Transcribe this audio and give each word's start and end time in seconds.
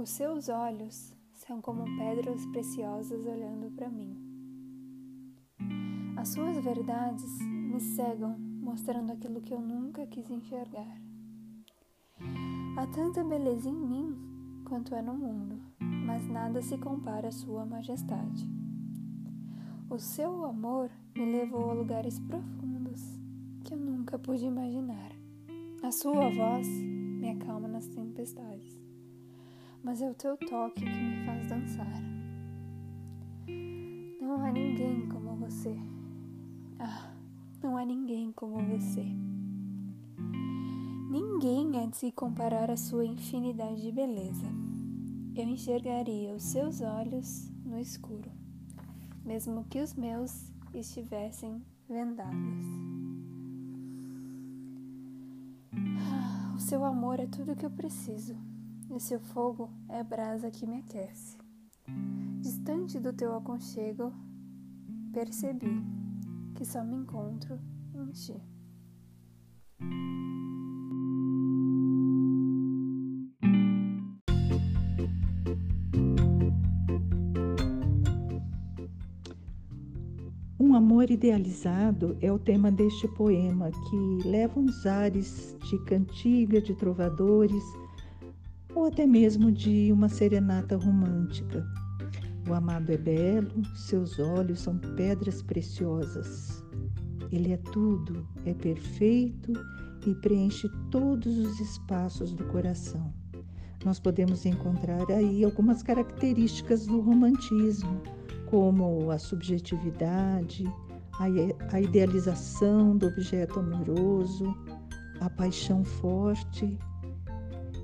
Os 0.00 0.08
seus 0.08 0.48
olhos 0.48 1.12
são 1.34 1.60
como 1.60 1.84
pedras 1.98 2.46
preciosas 2.46 3.26
olhando 3.26 3.70
para 3.72 3.90
mim. 3.90 4.16
As 6.16 6.30
suas 6.30 6.56
verdades 6.64 7.30
me 7.42 7.78
cegam, 7.78 8.34
mostrando 8.38 9.12
aquilo 9.12 9.42
que 9.42 9.52
eu 9.52 9.60
nunca 9.60 10.06
quis 10.06 10.30
enxergar. 10.30 10.96
Há 12.78 12.86
tanta 12.86 13.22
beleza 13.22 13.68
em 13.68 13.74
mim 13.74 14.16
quanto 14.66 14.94
é 14.94 15.02
no 15.02 15.12
mundo, 15.12 15.60
mas 15.78 16.26
nada 16.26 16.62
se 16.62 16.78
compara 16.78 17.28
à 17.28 17.32
sua 17.32 17.66
majestade. 17.66 18.48
O 19.90 19.98
seu 19.98 20.46
amor 20.46 20.90
me 21.14 21.30
levou 21.30 21.72
a 21.72 21.74
lugares 21.74 22.18
profundos 22.20 23.02
que 23.64 23.74
eu 23.74 23.78
nunca 23.78 24.18
pude 24.18 24.46
imaginar. 24.46 25.12
A 25.82 25.92
sua 25.92 26.30
voz 26.30 26.66
me 26.66 27.28
acalma 27.28 27.68
nas 27.68 27.86
tempestades 27.86 28.89
mas 29.82 30.02
é 30.02 30.10
o 30.10 30.14
teu 30.14 30.36
toque 30.36 30.84
que 30.84 30.90
me 30.90 31.24
faz 31.24 31.48
dançar. 31.48 32.02
Não 34.20 34.44
há 34.44 34.52
ninguém 34.52 35.08
como 35.08 35.36
você. 35.36 35.74
Ah, 36.78 37.12
não 37.62 37.76
há 37.76 37.84
ninguém 37.84 38.30
como 38.32 38.58
você. 38.58 39.04
Ninguém 41.10 41.78
há 41.78 41.86
de 41.86 41.96
se 41.96 42.12
comparar 42.12 42.70
à 42.70 42.76
sua 42.76 43.04
infinidade 43.04 43.82
de 43.82 43.90
beleza. 43.90 44.46
Eu 45.34 45.44
enxergaria 45.44 46.34
os 46.34 46.42
seus 46.42 46.80
olhos 46.80 47.50
no 47.64 47.78
escuro, 47.78 48.30
mesmo 49.24 49.64
que 49.64 49.80
os 49.80 49.94
meus 49.94 50.52
estivessem 50.74 51.64
vendados. 51.88 52.66
Ah, 55.72 56.54
o 56.54 56.60
seu 56.60 56.84
amor 56.84 57.18
é 57.18 57.26
tudo 57.26 57.56
que 57.56 57.64
eu 57.64 57.70
preciso 57.70 58.36
e 58.94 58.98
seu 58.98 59.20
fogo 59.20 59.70
é 59.88 60.00
a 60.00 60.04
brasa 60.04 60.50
que 60.50 60.66
me 60.66 60.78
aquece. 60.78 61.38
Distante 62.40 62.98
do 62.98 63.12
teu 63.12 63.36
aconchego, 63.36 64.12
percebi 65.12 65.82
que 66.54 66.64
só 66.64 66.82
me 66.84 66.96
encontro 66.96 67.58
em 67.94 68.10
ti. 68.10 68.34
Um 80.58 80.74
amor 80.74 81.10
idealizado 81.10 82.16
é 82.20 82.30
o 82.30 82.38
tema 82.38 82.70
deste 82.70 83.08
poema 83.08 83.70
que 83.70 84.28
leva 84.28 84.60
uns 84.60 84.84
ares 84.84 85.56
de 85.68 85.78
cantiga 85.84 86.60
de 86.60 86.74
trovadores 86.74 87.64
ou 88.74 88.86
até 88.86 89.06
mesmo 89.06 89.50
de 89.50 89.90
uma 89.92 90.08
serenata 90.08 90.76
romântica. 90.76 91.66
O 92.48 92.54
amado 92.54 92.90
é 92.90 92.96
belo, 92.96 93.64
seus 93.76 94.18
olhos 94.18 94.60
são 94.60 94.76
pedras 94.96 95.42
preciosas. 95.42 96.64
Ele 97.30 97.52
é 97.52 97.56
tudo, 97.56 98.26
é 98.44 98.54
perfeito 98.54 99.52
e 100.06 100.14
preenche 100.16 100.68
todos 100.90 101.38
os 101.38 101.60
espaços 101.60 102.32
do 102.32 102.44
coração. 102.44 103.12
Nós 103.84 104.00
podemos 104.00 104.44
encontrar 104.44 105.10
aí 105.10 105.44
algumas 105.44 105.82
características 105.82 106.86
do 106.86 107.00
romantismo, 107.00 108.00
como 108.46 109.10
a 109.10 109.18
subjetividade, 109.18 110.64
a 111.70 111.80
idealização 111.80 112.96
do 112.96 113.06
objeto 113.06 113.60
amoroso, 113.60 114.54
a 115.20 115.28
paixão 115.30 115.84
forte, 115.84 116.78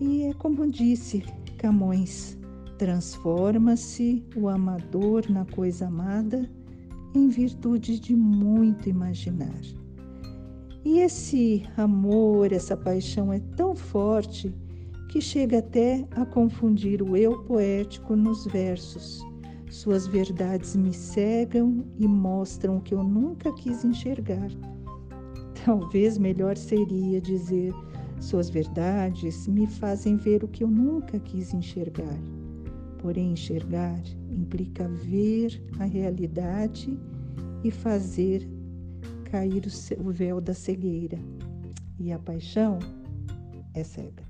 e 0.00 0.24
é 0.24 0.32
como 0.34 0.70
disse 0.70 1.24
Camões: 1.58 2.38
transforma-se 2.78 4.24
o 4.36 4.48
amador 4.48 5.28
na 5.28 5.44
coisa 5.44 5.86
amada 5.86 6.48
em 7.14 7.28
virtude 7.28 7.98
de 7.98 8.14
muito 8.14 8.88
imaginar. 8.88 9.60
E 10.84 11.00
esse 11.00 11.64
amor, 11.76 12.52
essa 12.52 12.76
paixão 12.76 13.32
é 13.32 13.40
tão 13.56 13.74
forte 13.74 14.54
que 15.08 15.20
chega 15.20 15.58
até 15.58 16.06
a 16.12 16.24
confundir 16.24 17.02
o 17.02 17.16
eu 17.16 17.42
poético 17.42 18.14
nos 18.14 18.46
versos. 18.46 19.20
Suas 19.70 20.06
verdades 20.06 20.76
me 20.76 20.92
cegam 20.92 21.84
e 21.98 22.06
mostram 22.06 22.76
o 22.76 22.80
que 22.80 22.94
eu 22.94 23.02
nunca 23.02 23.52
quis 23.54 23.84
enxergar. 23.84 24.50
Talvez 25.64 26.16
melhor 26.16 26.56
seria 26.56 27.20
dizer 27.20 27.74
suas 28.20 28.50
verdades 28.50 29.46
me 29.46 29.66
fazem 29.66 30.16
ver 30.16 30.44
o 30.44 30.48
que 30.48 30.64
eu 30.64 30.68
nunca 30.68 31.18
quis 31.18 31.54
enxergar. 31.54 32.18
Porém, 32.98 33.32
enxergar 33.32 34.02
implica 34.30 34.88
ver 34.88 35.62
a 35.78 35.84
realidade 35.84 36.98
e 37.62 37.70
fazer 37.70 38.48
cair 39.24 39.64
o 39.98 40.10
véu 40.10 40.40
da 40.40 40.54
cegueira. 40.54 41.18
E 41.98 42.12
a 42.12 42.18
paixão 42.18 42.78
é 43.74 43.84
cega. 43.84 44.22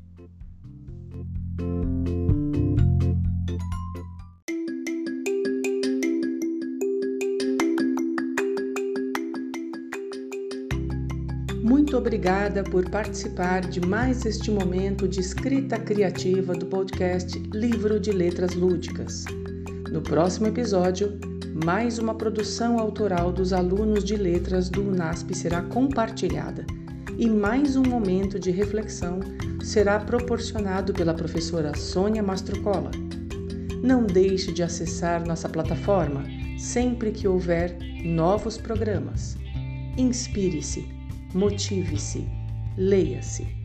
Muito 11.68 11.98
obrigada 11.98 12.64
por 12.64 12.88
participar 12.88 13.60
de 13.60 13.78
mais 13.78 14.24
este 14.24 14.50
momento 14.50 15.06
de 15.06 15.20
escrita 15.20 15.78
criativa 15.78 16.54
do 16.54 16.64
podcast 16.64 17.38
Livro 17.52 18.00
de 18.00 18.10
Letras 18.10 18.54
Lúdicas. 18.54 19.26
No 19.92 20.00
próximo 20.00 20.46
episódio, 20.46 21.20
mais 21.62 21.98
uma 21.98 22.14
produção 22.14 22.78
autoral 22.78 23.30
dos 23.30 23.52
alunos 23.52 24.02
de 24.02 24.16
letras 24.16 24.70
do 24.70 24.80
UNASP 24.80 25.34
será 25.34 25.60
compartilhada 25.60 26.64
e 27.18 27.28
mais 27.28 27.76
um 27.76 27.82
momento 27.82 28.40
de 28.40 28.50
reflexão 28.50 29.20
será 29.62 30.00
proporcionado 30.00 30.94
pela 30.94 31.12
professora 31.12 31.76
Sônia 31.76 32.22
Mastrocola. 32.22 32.90
Não 33.82 34.06
deixe 34.06 34.52
de 34.52 34.62
acessar 34.62 35.22
nossa 35.26 35.50
plataforma 35.50 36.24
sempre 36.58 37.10
que 37.10 37.28
houver 37.28 37.76
novos 38.02 38.56
programas. 38.56 39.36
Inspire-se 39.98 40.96
Motive-se, 41.34 42.24
leia-se. 42.76 43.57